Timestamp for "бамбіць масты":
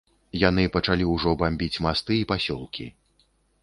1.43-2.13